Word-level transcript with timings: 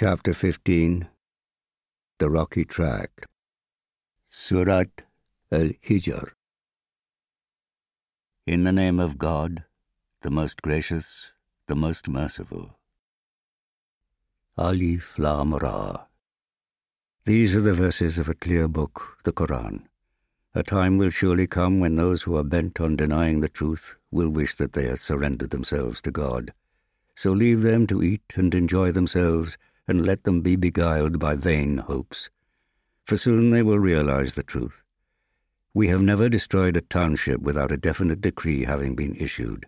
Chapter 0.00 0.32
15 0.32 1.08
The 2.18 2.30
Rocky 2.30 2.64
Tract 2.64 3.26
Surat 4.28 5.02
al 5.50 5.70
Hijr 5.88 6.34
In 8.46 8.62
the 8.62 8.70
name 8.70 9.00
of 9.00 9.18
God, 9.18 9.64
the 10.22 10.30
most 10.30 10.62
gracious, 10.62 11.32
the 11.66 11.74
most 11.74 12.08
merciful. 12.08 12.78
Alif 14.56 15.18
Lam 15.18 15.54
Ra. 15.54 16.04
These 17.24 17.56
are 17.56 17.62
the 17.62 17.74
verses 17.74 18.20
of 18.20 18.28
a 18.28 18.34
clear 18.34 18.68
book, 18.68 19.18
the 19.24 19.32
Koran. 19.32 19.88
A 20.54 20.62
time 20.62 20.96
will 20.96 21.10
surely 21.10 21.48
come 21.48 21.80
when 21.80 21.96
those 21.96 22.22
who 22.22 22.36
are 22.36 22.44
bent 22.44 22.80
on 22.80 22.94
denying 22.94 23.40
the 23.40 23.48
truth 23.48 23.96
will 24.12 24.28
wish 24.28 24.54
that 24.54 24.74
they 24.74 24.86
had 24.86 25.00
surrendered 25.00 25.50
themselves 25.50 26.00
to 26.02 26.12
God. 26.12 26.52
So 27.16 27.32
leave 27.32 27.62
them 27.62 27.88
to 27.88 28.00
eat 28.00 28.36
and 28.36 28.54
enjoy 28.54 28.92
themselves 28.92 29.58
and 29.88 30.06
let 30.06 30.24
them 30.24 30.42
be 30.42 30.54
beguiled 30.54 31.18
by 31.18 31.34
vain 31.34 31.78
hopes. 31.78 32.30
For 33.04 33.16
soon 33.16 33.50
they 33.50 33.62
will 33.62 33.78
realize 33.78 34.34
the 34.34 34.42
truth. 34.42 34.84
We 35.74 35.88
have 35.88 36.02
never 36.02 36.28
destroyed 36.28 36.76
a 36.76 36.82
township 36.82 37.40
without 37.40 37.72
a 37.72 37.76
definite 37.76 38.20
decree 38.20 38.64
having 38.64 38.94
been 38.94 39.16
issued. 39.16 39.66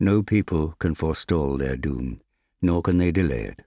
No 0.00 0.22
people 0.22 0.74
can 0.78 0.94
forestall 0.94 1.56
their 1.56 1.76
doom, 1.76 2.20
nor 2.60 2.82
can 2.82 2.98
they 2.98 3.12
delay 3.12 3.44
it. 3.44 3.62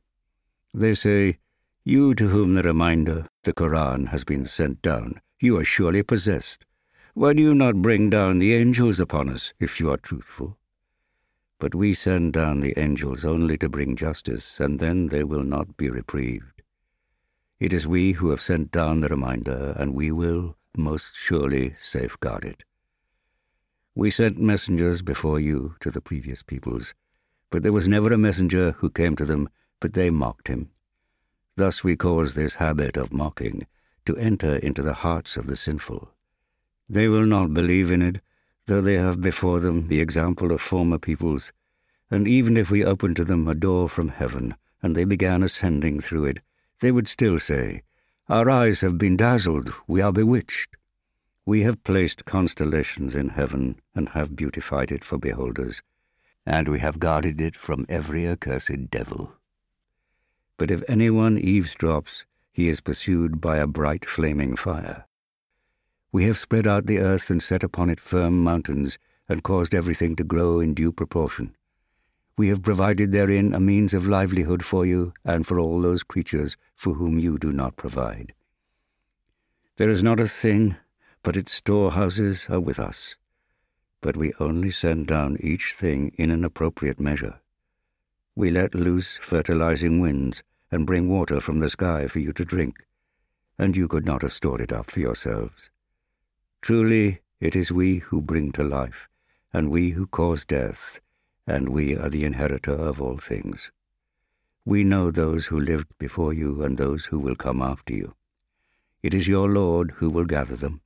They 0.73 0.93
say, 0.93 1.39
You 1.83 2.13
to 2.15 2.27
whom 2.27 2.53
the 2.53 2.61
reminder, 2.61 3.27
the 3.43 3.53
Koran, 3.53 4.07
has 4.07 4.23
been 4.23 4.45
sent 4.45 4.81
down, 4.81 5.21
you 5.39 5.57
are 5.57 5.63
surely 5.63 6.03
possessed. 6.03 6.65
Why 7.15 7.33
do 7.33 7.41
you 7.41 7.55
not 7.55 7.81
bring 7.81 8.09
down 8.09 8.37
the 8.37 8.53
angels 8.53 8.99
upon 8.99 9.29
us, 9.29 9.53
if 9.59 9.79
you 9.79 9.89
are 9.89 9.97
truthful? 9.97 10.58
But 11.59 11.75
we 11.75 11.93
send 11.93 12.33
down 12.33 12.61
the 12.61 12.77
angels 12.79 13.25
only 13.25 13.57
to 13.57 13.69
bring 13.69 13.95
justice, 13.95 14.59
and 14.59 14.79
then 14.79 15.07
they 15.07 15.23
will 15.23 15.43
not 15.43 15.75
be 15.75 15.89
reprieved. 15.89 16.61
It 17.59 17.73
is 17.73 17.85
we 17.85 18.13
who 18.13 18.29
have 18.29 18.41
sent 18.41 18.71
down 18.71 19.01
the 19.01 19.09
reminder, 19.09 19.75
and 19.77 19.93
we 19.93 20.11
will 20.11 20.55
most 20.77 21.15
surely 21.15 21.73
safeguard 21.77 22.45
it. 22.45 22.63
We 23.93 24.09
sent 24.09 24.39
messengers 24.39 25.01
before 25.01 25.41
you 25.41 25.75
to 25.81 25.91
the 25.91 25.99
previous 25.99 26.41
peoples, 26.41 26.93
but 27.49 27.63
there 27.63 27.73
was 27.73 27.87
never 27.87 28.13
a 28.13 28.17
messenger 28.17 28.71
who 28.77 28.89
came 28.89 29.17
to 29.17 29.25
them, 29.25 29.49
but 29.81 29.93
they 29.93 30.09
mocked 30.09 30.47
him. 30.47 30.69
Thus 31.57 31.83
we 31.83 31.97
cause 31.97 32.35
this 32.35 32.55
habit 32.55 32.95
of 32.95 33.11
mocking 33.11 33.67
to 34.05 34.15
enter 34.15 34.55
into 34.55 34.81
the 34.81 34.93
hearts 34.93 35.35
of 35.35 35.47
the 35.47 35.57
sinful. 35.57 36.13
They 36.87 37.09
will 37.09 37.25
not 37.25 37.53
believe 37.53 37.91
in 37.91 38.01
it, 38.01 38.21
though 38.69 38.81
they 38.81 38.93
have 38.93 39.19
before 39.19 39.59
them 39.59 39.87
the 39.87 39.99
example 39.99 40.51
of 40.51 40.61
former 40.61 40.99
peoples, 40.99 41.51
and 42.11 42.27
even 42.27 42.55
if 42.55 42.69
we 42.69 42.85
opened 42.85 43.15
to 43.15 43.25
them 43.25 43.47
a 43.47 43.55
door 43.55 43.89
from 43.89 44.09
heaven, 44.09 44.55
and 44.81 44.95
they 44.95 45.03
began 45.03 45.41
ascending 45.41 45.99
through 45.99 46.25
it, 46.25 46.39
they 46.79 46.91
would 46.91 47.07
still 47.07 47.39
say, 47.39 47.81
Our 48.29 48.47
eyes 48.47 48.81
have 48.81 48.99
been 48.99 49.17
dazzled, 49.17 49.73
we 49.87 50.01
are 50.01 50.11
bewitched. 50.11 50.77
We 51.45 51.63
have 51.63 51.83
placed 51.83 52.25
constellations 52.25 53.15
in 53.15 53.29
heaven, 53.29 53.81
and 53.95 54.09
have 54.09 54.35
beautified 54.35 54.91
it 54.91 55.03
for 55.03 55.17
beholders, 55.17 55.81
and 56.45 56.67
we 56.67 56.77
have 56.79 56.99
guarded 56.99 57.41
it 57.41 57.55
from 57.55 57.87
every 57.89 58.27
accursed 58.27 58.91
devil. 58.91 59.33
But 60.57 60.69
if 60.69 60.83
anyone 60.87 61.37
eavesdrops, 61.37 62.25
he 62.51 62.69
is 62.69 62.81
pursued 62.81 63.41
by 63.41 63.57
a 63.57 63.65
bright 63.65 64.05
flaming 64.05 64.55
fire. 64.55 65.05
We 66.11 66.25
have 66.25 66.37
spread 66.37 66.65
out 66.65 66.87
the 66.87 66.99
earth 66.99 67.29
and 67.29 67.41
set 67.41 67.63
upon 67.63 67.89
it 67.89 67.99
firm 67.99 68.43
mountains, 68.43 68.97
and 69.27 69.43
caused 69.43 69.75
everything 69.75 70.15
to 70.15 70.23
grow 70.23 70.59
in 70.59 70.73
due 70.73 70.91
proportion. 70.91 71.55
We 72.35 72.47
have 72.47 72.63
provided 72.63 73.11
therein 73.11 73.53
a 73.53 73.59
means 73.59 73.93
of 73.93 74.07
livelihood 74.07 74.65
for 74.65 74.85
you 74.85 75.13
and 75.23 75.45
for 75.45 75.59
all 75.59 75.81
those 75.81 76.03
creatures 76.03 76.57
for 76.75 76.95
whom 76.95 77.19
you 77.19 77.37
do 77.37 77.51
not 77.51 77.75
provide. 77.75 78.33
There 79.75 79.89
is 79.89 80.01
not 80.01 80.19
a 80.19 80.27
thing, 80.27 80.77
but 81.21 81.37
its 81.37 81.53
storehouses 81.53 82.49
are 82.49 82.59
with 82.59 82.79
us. 82.79 83.17
But 84.01 84.17
we 84.17 84.33
only 84.39 84.71
send 84.71 85.07
down 85.07 85.37
each 85.41 85.73
thing 85.73 86.13
in 86.17 86.31
an 86.31 86.43
appropriate 86.43 86.99
measure. 86.99 87.39
We 88.35 88.49
let 88.49 88.73
loose 88.73 89.17
fertilizing 89.17 89.99
winds 89.99 90.41
and 90.71 90.87
bring 90.87 91.09
water 91.09 91.39
from 91.39 91.59
the 91.59 91.69
sky 91.69 92.07
for 92.07 92.19
you 92.19 92.33
to 92.33 92.45
drink, 92.45 92.87
and 93.59 93.77
you 93.77 93.87
could 93.87 94.05
not 94.05 94.21
have 94.21 94.33
stored 94.33 94.61
it 94.61 94.71
up 94.71 94.89
for 94.89 95.01
yourselves. 95.01 95.69
Truly, 96.61 97.21
it 97.39 97.55
is 97.55 97.71
we 97.71 97.99
who 97.99 98.21
bring 98.21 98.51
to 98.53 98.63
life, 98.63 99.07
and 99.53 99.69
we 99.69 99.91
who 99.91 100.07
cause 100.07 100.45
death, 100.45 101.01
and 101.47 101.69
we 101.69 101.95
are 101.95 102.09
the 102.09 102.25
inheritor 102.25 102.73
of 102.73 103.01
all 103.01 103.17
things. 103.17 103.71
We 104.65 104.83
know 104.83 105.09
those 105.09 105.47
who 105.47 105.59
lived 105.59 105.97
before 105.97 106.33
you 106.33 106.63
and 106.63 106.77
those 106.77 107.05
who 107.05 107.19
will 107.19 107.35
come 107.35 107.61
after 107.61 107.93
you. 107.93 108.13
It 109.01 109.13
is 109.13 109.27
your 109.27 109.49
Lord 109.49 109.91
who 109.97 110.09
will 110.09 110.25
gather 110.25 110.55
them. 110.55 110.81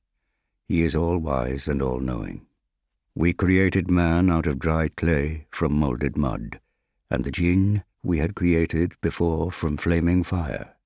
He 0.66 0.82
is 0.82 0.96
all 0.96 1.18
wise 1.18 1.68
and 1.68 1.82
all 1.82 2.00
knowing. 2.00 2.46
We 3.14 3.32
created 3.32 3.90
man 3.90 4.30
out 4.30 4.46
of 4.46 4.58
dry 4.58 4.88
clay 4.88 5.46
from 5.50 5.74
molded 5.74 6.16
mud, 6.16 6.60
and 7.10 7.24
the 7.24 7.30
jinn 7.30 7.84
we 8.02 8.18
had 8.18 8.34
created 8.34 8.94
before 9.00 9.52
from 9.52 9.76
flaming 9.76 10.22
fire. 10.22 10.76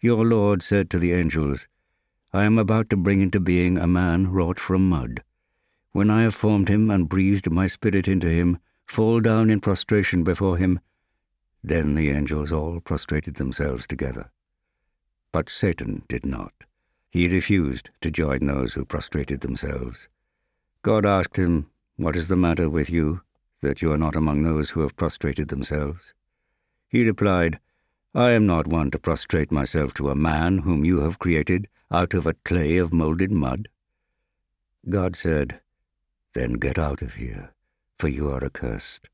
Your 0.00 0.24
Lord 0.24 0.62
said 0.62 0.90
to 0.90 0.98
the 0.98 1.12
angels, 1.12 1.66
I 2.34 2.46
am 2.46 2.58
about 2.58 2.90
to 2.90 2.96
bring 2.96 3.20
into 3.20 3.38
being 3.38 3.78
a 3.78 3.86
man 3.86 4.32
wrought 4.32 4.58
from 4.58 4.88
mud. 4.88 5.22
When 5.92 6.10
I 6.10 6.22
have 6.22 6.34
formed 6.34 6.68
him 6.68 6.90
and 6.90 7.08
breathed 7.08 7.48
my 7.48 7.68
spirit 7.68 8.08
into 8.08 8.26
him, 8.26 8.58
fall 8.86 9.20
down 9.20 9.50
in 9.50 9.60
prostration 9.60 10.24
before 10.24 10.56
him. 10.56 10.80
Then 11.62 11.94
the 11.94 12.10
angels 12.10 12.50
all 12.50 12.80
prostrated 12.80 13.36
themselves 13.36 13.86
together. 13.86 14.32
But 15.30 15.48
Satan 15.48 16.02
did 16.08 16.26
not. 16.26 16.52
He 17.08 17.28
refused 17.28 17.90
to 18.00 18.10
join 18.10 18.46
those 18.46 18.74
who 18.74 18.84
prostrated 18.84 19.42
themselves. 19.42 20.08
God 20.82 21.06
asked 21.06 21.36
him, 21.36 21.70
What 21.94 22.16
is 22.16 22.26
the 22.26 22.36
matter 22.36 22.68
with 22.68 22.90
you, 22.90 23.20
that 23.60 23.80
you 23.80 23.92
are 23.92 23.98
not 23.98 24.16
among 24.16 24.42
those 24.42 24.70
who 24.70 24.80
have 24.80 24.96
prostrated 24.96 25.50
themselves? 25.50 26.14
He 26.88 27.04
replied, 27.04 27.60
I 28.16 28.30
am 28.30 28.46
not 28.46 28.68
one 28.68 28.92
to 28.92 28.98
prostrate 29.00 29.50
myself 29.50 29.92
to 29.94 30.08
a 30.08 30.14
man 30.14 30.58
whom 30.58 30.84
you 30.84 31.00
have 31.00 31.18
created 31.18 31.66
out 31.90 32.14
of 32.14 32.28
a 32.28 32.34
clay 32.34 32.76
of 32.76 32.92
molded 32.92 33.32
mud? 33.32 33.68
God 34.88 35.16
said, 35.16 35.60
Then 36.32 36.52
get 36.52 36.78
out 36.78 37.02
of 37.02 37.14
here, 37.14 37.52
for 37.98 38.06
you 38.06 38.30
are 38.30 38.44
accursed, 38.44 39.08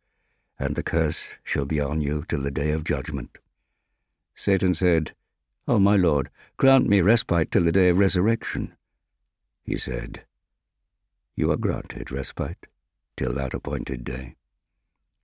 and 0.59 0.77
the 0.77 0.83
curse 0.83 1.34
shall 1.43 1.65
be 1.65 1.81
on 1.81 2.03
you 2.03 2.27
till 2.28 2.43
the 2.43 2.50
day 2.50 2.72
of 2.72 2.84
judgment. 2.84 3.38
Satan 4.34 4.75
said, 4.75 5.12
O 5.67 5.75
oh, 5.75 5.78
my 5.78 5.97
Lord, 5.97 6.28
grant 6.59 6.87
me 6.87 7.00
respite 7.00 7.50
till 7.50 7.65
the 7.65 7.72
day 7.72 7.88
of 7.88 7.99
resurrection. 7.99 8.75
He 9.65 9.78
said, 9.78 10.25
You 11.37 11.50
are 11.50 11.56
granted 11.56 12.12
respite 12.12 12.67
till 13.17 13.32
that 13.32 13.55
appointed 13.55 14.05
day. 14.05 14.34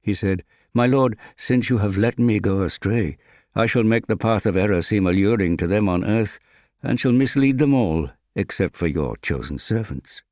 He 0.00 0.14
said, 0.14 0.44
My 0.72 0.87
Lord, 0.87 1.19
since 1.37 1.69
you 1.69 1.78
have 1.78 1.98
let 1.98 2.19
me 2.19 2.41
go 2.41 2.62
astray, 2.62 3.19
I 3.59 3.65
shall 3.65 3.84
make 3.84 4.06
the 4.06 4.19
path 4.19 4.44
of 4.44 4.55
error 4.55 4.83
seem 4.83 5.06
alluring 5.06 5.56
to 5.56 5.67
them 5.67 5.89
on 5.89 6.05
earth, 6.05 6.39
and 6.83 7.00
shall 7.00 7.12
mislead 7.12 7.56
them 7.56 7.72
all, 7.72 8.11
except 8.34 8.77
for 8.77 8.87
your 8.87 9.17
chosen 9.17 9.56
servants. 9.56 10.22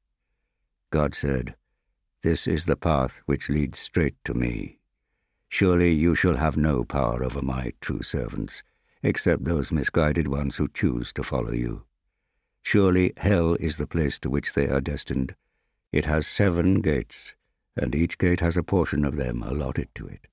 God 0.91 1.15
said, 1.15 1.55
This 2.23 2.47
is 2.47 2.67
the 2.67 2.77
path 2.77 3.23
which 3.25 3.49
leads 3.49 3.79
straight 3.79 4.15
to 4.25 4.35
me. 4.35 4.79
Surely 5.49 5.91
you 5.91 6.15
shall 6.15 6.37
have 6.37 6.59
no 6.59 6.85
power 6.85 7.25
over 7.25 7.41
my 7.41 7.73
true 7.81 8.03
servants, 8.03 8.62
except 9.03 9.45
those 9.47 9.73
misguided 9.73 10.29
ones 10.29 10.59
who 10.59 10.69
choose 10.69 11.11
to 11.15 11.23
follow 11.23 11.53
you. 11.53 11.85
Surely 12.61 13.15
hell 13.17 13.55
is 13.55 13.79
the 13.79 13.87
place 13.87 14.19
to 14.19 14.29
which 14.29 14.53
they 14.53 14.69
are 14.69 14.83
destined. 14.83 15.35
It 15.93 16.05
has 16.05 16.27
seven 16.27 16.83
gates, 16.83 17.37
and 17.75 17.95
each 17.95 18.19
gate 18.19 18.41
has 18.41 18.59
a 18.59 18.62
portion 18.62 19.03
of 19.03 19.17
them 19.17 19.43
allotted 19.43 19.89
to 19.95 20.06
it. 20.09 20.27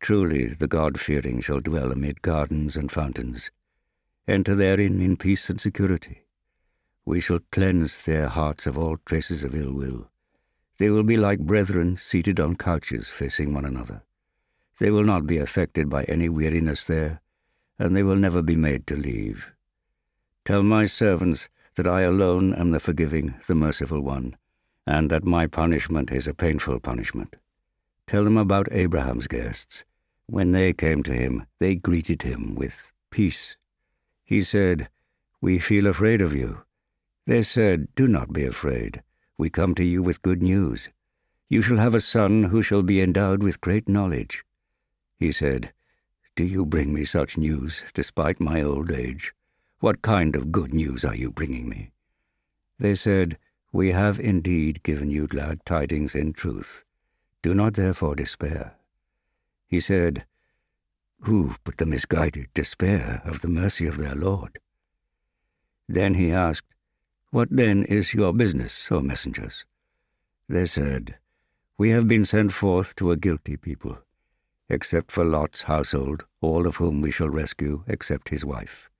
Truly 0.00 0.46
the 0.46 0.68
God 0.68 1.00
fearing 1.00 1.40
shall 1.40 1.60
dwell 1.60 1.90
amid 1.90 2.22
gardens 2.22 2.76
and 2.76 2.90
fountains 2.92 3.50
enter 4.28 4.54
therein 4.54 5.00
in 5.00 5.16
peace 5.16 5.48
and 5.48 5.60
security. 5.60 6.22
We 7.04 7.20
shall 7.20 7.38
cleanse 7.52 8.04
their 8.04 8.28
hearts 8.28 8.66
of 8.66 8.76
all 8.76 8.96
traces 9.04 9.44
of 9.44 9.54
ill 9.54 9.72
will. 9.72 10.10
They 10.78 10.90
will 10.90 11.04
be 11.04 11.16
like 11.16 11.38
brethren 11.38 11.96
seated 11.96 12.40
on 12.40 12.56
couches 12.56 13.08
facing 13.08 13.54
one 13.54 13.64
another. 13.64 14.02
They 14.78 14.90
will 14.90 15.04
not 15.04 15.26
be 15.26 15.38
affected 15.38 15.88
by 15.88 16.04
any 16.04 16.28
weariness 16.28 16.84
there, 16.84 17.20
and 17.78 17.96
they 17.96 18.02
will 18.02 18.16
never 18.16 18.42
be 18.42 18.56
made 18.56 18.86
to 18.88 18.96
leave. 18.96 19.52
Tell 20.44 20.62
my 20.62 20.86
servants 20.86 21.48
that 21.76 21.86
I 21.86 22.02
alone 22.02 22.52
am 22.54 22.72
the 22.72 22.80
forgiving, 22.80 23.34
the 23.46 23.54
merciful 23.54 24.00
one, 24.00 24.36
and 24.86 25.10
that 25.10 25.24
my 25.24 25.46
punishment 25.46 26.10
is 26.10 26.26
a 26.26 26.34
painful 26.34 26.80
punishment. 26.80 27.36
Tell 28.06 28.24
them 28.24 28.36
about 28.36 28.68
Abraham's 28.70 29.26
guests. 29.26 29.84
When 30.26 30.52
they 30.52 30.72
came 30.72 31.02
to 31.04 31.12
him, 31.12 31.46
they 31.60 31.74
greeted 31.74 32.22
him 32.22 32.54
with 32.54 32.92
peace 33.10 33.56
he 34.26 34.42
said, 34.42 34.88
We 35.40 35.60
feel 35.60 35.86
afraid 35.86 36.20
of 36.20 36.34
you. 36.34 36.62
They 37.26 37.42
said, 37.42 37.86
Do 37.94 38.08
not 38.08 38.32
be 38.32 38.44
afraid. 38.44 39.04
We 39.38 39.50
come 39.50 39.74
to 39.76 39.84
you 39.84 40.02
with 40.02 40.20
good 40.22 40.42
news. 40.42 40.88
You 41.48 41.62
shall 41.62 41.76
have 41.76 41.94
a 41.94 42.00
son 42.00 42.44
who 42.44 42.60
shall 42.60 42.82
be 42.82 43.00
endowed 43.00 43.44
with 43.44 43.60
great 43.60 43.88
knowledge. 43.88 44.44
He 45.16 45.30
said, 45.30 45.72
do 46.34 46.44
you 46.44 46.66
bring 46.66 46.92
me 46.92 47.06
such 47.06 47.38
news 47.38 47.84
despite 47.94 48.40
my 48.40 48.60
old 48.60 48.90
age? 48.90 49.32
What 49.80 50.02
kind 50.02 50.36
of 50.36 50.52
good 50.52 50.74
news 50.74 51.02
are 51.02 51.14
you 51.14 51.30
bringing 51.30 51.66
me? 51.66 51.92
They 52.78 52.94
said, 52.94 53.38
We 53.72 53.92
have 53.92 54.20
indeed 54.20 54.82
given 54.82 55.10
you 55.10 55.28
glad 55.28 55.64
tidings 55.64 56.14
in 56.14 56.34
truth. 56.34 56.84
Do 57.40 57.54
not 57.54 57.72
therefore 57.72 58.16
despair. 58.16 58.75
He 59.68 59.80
said, 59.80 60.26
Who 61.20 61.56
but 61.64 61.78
the 61.78 61.86
misguided 61.86 62.48
despair 62.54 63.22
of 63.24 63.40
the 63.40 63.48
mercy 63.48 63.86
of 63.86 63.98
their 63.98 64.14
Lord? 64.14 64.58
Then 65.88 66.14
he 66.14 66.32
asked, 66.32 66.74
What 67.30 67.48
then 67.50 67.84
is 67.84 68.14
your 68.14 68.32
business, 68.32 68.90
O 68.90 69.00
messengers? 69.00 69.66
They 70.48 70.66
said, 70.66 71.16
We 71.78 71.90
have 71.90 72.08
been 72.08 72.24
sent 72.24 72.52
forth 72.52 72.94
to 72.96 73.10
a 73.10 73.16
guilty 73.16 73.56
people 73.56 73.98
except 74.68 75.12
for 75.12 75.24
Lot's 75.24 75.62
household, 75.62 76.24
all 76.40 76.66
of 76.66 76.76
whom 76.76 77.00
we 77.00 77.10
shall 77.10 77.28
rescue, 77.28 77.84
except 77.86 78.30
his 78.30 78.44
wife. 78.44 78.90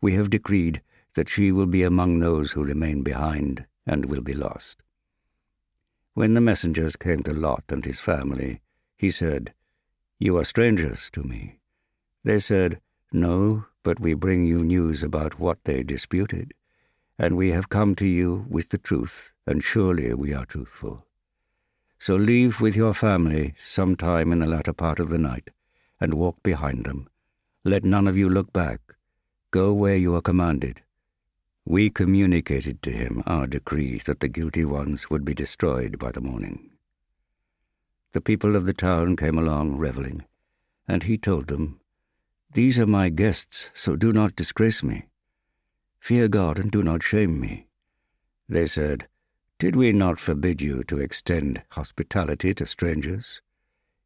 We 0.00 0.14
have 0.14 0.30
decreed 0.30 0.82
that 1.14 1.28
she 1.28 1.52
will 1.52 1.66
be 1.66 1.82
among 1.82 2.20
those 2.20 2.52
who 2.52 2.64
remain 2.64 3.02
behind 3.02 3.66
and 3.86 4.06
will 4.06 4.20
be 4.20 4.34
lost. 4.34 4.82
When 6.14 6.34
the 6.34 6.40
messengers 6.40 6.96
came 6.96 7.22
to 7.22 7.32
Lot 7.32 7.64
and 7.68 7.84
his 7.84 8.00
family, 8.00 8.60
he 8.96 9.10
said, 9.10 9.54
You 10.22 10.36
are 10.36 10.44
strangers 10.44 11.08
to 11.14 11.22
me. 11.22 11.60
They 12.24 12.40
said, 12.40 12.82
No, 13.10 13.64
but 13.82 13.98
we 13.98 14.12
bring 14.12 14.44
you 14.44 14.62
news 14.62 15.02
about 15.02 15.40
what 15.40 15.64
they 15.64 15.82
disputed, 15.82 16.52
and 17.18 17.38
we 17.38 17.52
have 17.52 17.70
come 17.70 17.94
to 17.94 18.06
you 18.06 18.44
with 18.50 18.68
the 18.68 18.76
truth, 18.76 19.32
and 19.46 19.64
surely 19.64 20.12
we 20.12 20.34
are 20.34 20.44
truthful. 20.44 21.06
So 21.98 22.16
leave 22.16 22.60
with 22.60 22.76
your 22.76 22.92
family 22.92 23.54
some 23.58 23.96
time 23.96 24.30
in 24.30 24.40
the 24.40 24.46
latter 24.46 24.74
part 24.74 25.00
of 25.00 25.08
the 25.08 25.16
night, 25.16 25.48
and 25.98 26.12
walk 26.12 26.42
behind 26.42 26.84
them. 26.84 27.08
Let 27.64 27.82
none 27.82 28.06
of 28.06 28.18
you 28.18 28.28
look 28.28 28.52
back. 28.52 28.80
Go 29.50 29.72
where 29.72 29.96
you 29.96 30.14
are 30.16 30.20
commanded. 30.20 30.82
We 31.64 31.88
communicated 31.88 32.82
to 32.82 32.90
him 32.90 33.22
our 33.24 33.46
decree 33.46 33.96
that 34.04 34.20
the 34.20 34.28
guilty 34.28 34.66
ones 34.66 35.08
would 35.08 35.24
be 35.24 35.32
destroyed 35.32 35.98
by 35.98 36.12
the 36.12 36.20
morning. 36.20 36.72
The 38.12 38.20
people 38.20 38.56
of 38.56 38.66
the 38.66 38.72
town 38.72 39.16
came 39.16 39.38
along 39.38 39.76
reveling, 39.76 40.24
and 40.88 41.02
he 41.02 41.16
told 41.16 41.46
them, 41.46 41.80
These 42.52 42.78
are 42.78 42.86
my 42.86 43.08
guests, 43.08 43.70
so 43.74 43.96
do 43.96 44.12
not 44.12 44.36
disgrace 44.36 44.82
me. 44.82 45.06
Fear 46.00 46.28
God 46.28 46.58
and 46.58 46.70
do 46.70 46.82
not 46.82 47.02
shame 47.02 47.40
me. 47.40 47.66
They 48.48 48.66
said, 48.66 49.06
did 49.60 49.76
we 49.76 49.92
not 49.92 50.18
forbid 50.18 50.62
you 50.62 50.82
to 50.84 50.98
extend 50.98 51.62
hospitality 51.72 52.54
to 52.54 52.64
strangers? 52.64 53.42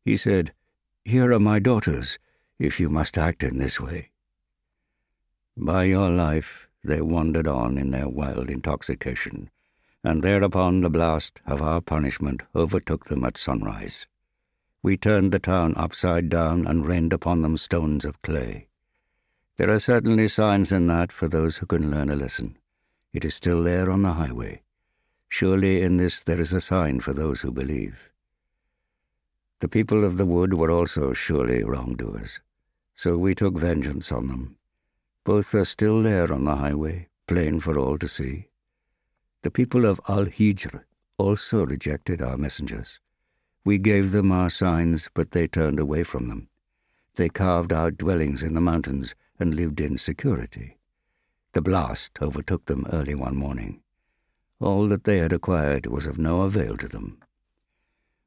He 0.05 0.17
said, 0.17 0.53
Here 1.05 1.33
are 1.33 1.39
my 1.39 1.61
daughters, 1.61 2.19
if 2.59 2.81
you 2.81 2.89
must 2.89 3.17
act 3.17 3.45
in 3.45 3.59
this 3.59 3.81
way. 3.81 4.11
By 5.57 5.85
your 5.85 6.11
life 6.11 6.67
they 6.83 7.01
wandered 7.01 7.47
on 7.47 7.79
in 7.79 7.93
their 7.93 8.09
wild 8.09 8.51
intoxication, 8.51 9.49
and 10.05 10.23
thereupon 10.23 10.83
the 10.83 10.91
blast 10.91 11.41
of 11.47 11.63
our 11.63 11.81
punishment 11.81 12.43
overtook 12.55 13.07
them 13.07 13.25
at 13.25 13.39
sunrise. 13.39 14.07
We 14.83 14.99
turned 14.99 15.33
the 15.33 15.39
town 15.39 15.73
upside 15.77 16.29
down 16.29 16.67
and 16.67 16.87
rained 16.87 17.15
upon 17.15 17.41
them 17.41 17.57
stones 17.57 18.05
of 18.05 18.21
clay. 18.21 18.69
There 19.57 19.71
are 19.71 19.79
certainly 19.79 20.29
signs 20.29 20.71
in 20.71 20.89
that 20.89 21.11
for 21.11 21.27
those 21.27 21.57
who 21.57 21.67
can 21.67 21.91
learn 21.91 22.11
a 22.11 22.17
lesson. 22.17 22.59
It 23.15 23.25
is 23.25 23.35
still 23.35 23.63
there 23.63 23.91
on 23.91 24.03
the 24.03 24.13
highway. 24.13 24.63
Surely 25.31 25.81
in 25.81 25.97
this 25.97 26.23
there 26.23 26.41
is 26.41 26.53
a 26.53 26.61
sign 26.61 27.01
for 27.01 27.15
those 27.15 27.41
who 27.41 27.51
believe. 27.51 28.11
The 29.61 29.69
people 29.69 30.05
of 30.05 30.19
the 30.19 30.27
wood 30.27 30.53
were 30.53 30.71
also 30.71 31.15
surely 31.15 31.65
wrongdoers, 31.65 32.41
so 32.95 33.17
we 33.17 33.35
took 33.35 33.57
vengeance 33.57 34.13
on 34.13 34.29
them. 34.29 34.57
Both 35.25 35.55
are 35.55 35.65
still 35.65 36.03
there 36.03 36.31
on 36.31 36.45
the 36.45 36.57
highway, 36.57 37.09
plain 37.27 37.59
for 37.61 37.79
all 37.79 37.97
to 37.99 38.07
see. 38.07 38.49
The 39.45 39.53
people 39.53 39.87
of 39.87 40.01
Al 40.09 40.27
Hijr 40.27 40.83
also 41.17 41.65
rejected 41.65 42.21
our 42.21 42.37
messengers. 42.37 42.99
We 43.65 43.79
gave 43.79 44.11
them 44.11 44.33
our 44.33 44.51
signs, 44.51 45.09
but 45.15 45.31
they 45.31 45.47
turned 45.47 45.79
away 45.79 46.03
from 46.03 46.27
them. 46.27 46.49
They 47.15 47.29
carved 47.29 47.73
out 47.73 47.97
dwellings 47.97 48.43
in 48.43 48.55
the 48.55 48.61
mountains 48.61 49.15
and 49.39 49.55
lived 49.55 49.81
in 49.81 49.97
security. 49.97 50.79
The 51.53 51.63
blast 51.63 52.19
overtook 52.21 52.67
them 52.67 52.87
early 52.91 53.15
one 53.15 53.37
morning 53.37 53.81
all 54.65 54.89
that 54.89 55.05
they 55.05 55.19
had 55.19 55.33
acquired 55.33 55.87
was 55.87 56.07
of 56.07 56.19
no 56.19 56.41
avail 56.43 56.77
to 56.79 56.89
them. 56.89 57.19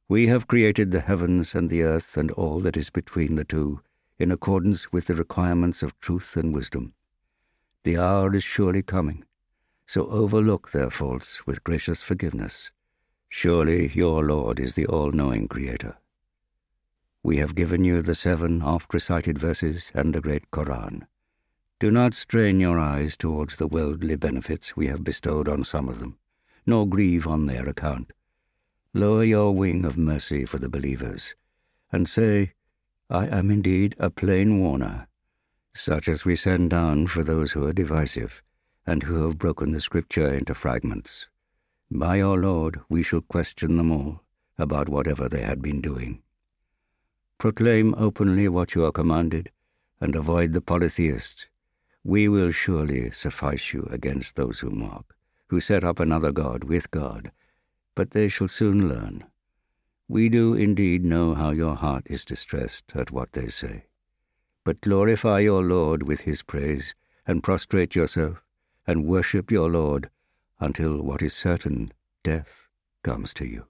We 0.08 0.28
have 0.28 0.48
created 0.48 0.92
the 0.92 1.02
heavens 1.02 1.56
and 1.56 1.70
the 1.70 1.84
earth 1.84 2.16
and 2.16 2.32
all 2.32 2.60
that 2.62 2.78
is 2.78 2.90
between 2.90 3.36
the 3.36 3.44
two 3.44 3.82
in 4.20 4.32
accordance 4.32 4.92
with 4.92 5.06
the 5.06 5.16
requirements 5.16 5.82
of 5.84 6.00
truth 6.00 6.38
and 6.38 6.54
wisdom. 6.54 6.94
The 7.84 7.98
hour 7.98 8.36
is 8.36 8.44
surely 8.44 8.84
coming, 8.84 9.26
so 9.88 10.06
overlook 10.10 10.70
their 10.70 10.92
faults 10.92 11.48
with 11.48 11.64
gracious 11.64 12.04
forgiveness. 12.04 12.72
Surely 13.30 13.88
your 13.88 14.24
Lord 14.24 14.60
is 14.60 14.76
the 14.76 14.86
all 14.86 15.12
knowing 15.12 15.48
Creator. 15.48 15.98
We 17.24 17.38
have 17.38 17.56
given 17.56 17.84
you 17.84 18.04
the 18.04 18.14
seven 18.14 18.62
oft 18.62 18.94
recited 18.94 19.40
verses 19.40 19.92
and 19.96 20.14
the 20.14 20.22
great 20.22 20.52
Koran. 20.52 21.08
Do 21.80 21.90
not 21.90 22.14
strain 22.14 22.60
your 22.60 22.78
eyes 22.78 23.18
towards 23.18 23.56
the 23.56 23.68
worldly 23.68 24.16
benefits 24.16 24.78
we 24.78 24.86
have 24.88 25.04
bestowed 25.04 25.50
on 25.50 25.64
some 25.64 25.90
of 25.90 26.00
them 26.00 26.20
nor 26.68 26.86
grieve 26.86 27.26
on 27.26 27.46
their 27.46 27.68
account. 27.68 28.12
Lower 28.94 29.24
your 29.24 29.56
wing 29.56 29.86
of 29.86 29.98
mercy 29.98 30.46
for 30.46 30.60
the 30.60 30.70
believers, 30.70 31.34
and 31.92 32.10
say, 32.10 32.52
I 33.10 33.28
am 33.28 33.50
indeed 33.50 33.96
a 33.98 34.10
plain 34.10 34.60
warner, 34.60 35.08
such 35.74 36.10
as 36.10 36.26
we 36.26 36.36
send 36.36 36.72
down 36.72 37.08
for 37.08 37.24
those 37.24 37.54
who 37.54 37.66
are 37.66 37.74
divisive, 37.74 38.44
and 38.88 39.04
who 39.04 39.28
have 39.28 39.38
broken 39.38 39.72
the 39.72 39.80
Scripture 39.80 40.34
into 40.34 40.56
fragments. 40.56 41.28
By 41.92 42.22
our 42.22 42.38
Lord 42.38 42.80
we 42.90 43.04
shall 43.04 43.22
question 43.22 43.78
them 43.78 43.92
all 43.92 44.24
about 44.58 44.90
whatever 44.90 45.30
they 45.30 45.42
had 45.42 45.62
been 45.62 45.82
doing. 45.82 46.24
Proclaim 47.38 47.94
openly 47.96 48.48
what 48.48 48.74
you 48.74 48.84
are 48.86 48.92
commanded, 48.92 49.52
and 50.02 50.16
avoid 50.16 50.54
the 50.54 50.62
polytheists. 50.62 51.48
We 52.04 52.28
will 52.28 52.50
surely 52.50 53.12
suffice 53.12 53.74
you 53.74 53.88
against 53.92 54.36
those 54.36 54.62
who 54.62 54.72
mock 54.72 55.14
who 55.50 55.60
set 55.60 55.84
up 55.84 56.00
another 56.00 56.32
God 56.32 56.66
with 56.66 56.92
God, 56.92 57.32
but 57.96 58.12
they 58.12 58.28
shall 58.28 58.48
soon 58.48 58.90
learn. 58.90 59.26
We 60.08 60.30
do 60.30 60.54
indeed 60.54 61.04
know 61.04 61.34
how 61.34 61.52
your 61.52 61.76
heart 61.76 62.04
is 62.08 62.26
distressed 62.26 62.92
at 62.96 63.12
what 63.12 63.34
they 63.34 63.48
say. 63.48 63.86
But 64.64 64.82
glorify 64.82 65.40
your 65.40 65.64
Lord 65.64 66.04
with 66.04 66.22
his 66.22 66.42
praise, 66.42 66.96
and 67.26 67.44
prostrate 67.44 67.96
yourself, 67.96 68.42
and 68.88 69.06
worship 69.06 69.52
your 69.52 69.70
Lord, 69.70 70.10
until 70.60 71.02
what 71.02 71.22
is 71.22 71.34
certain, 71.34 71.92
death, 72.24 72.70
comes 73.04 73.34
to 73.36 73.46
you. 73.46 73.68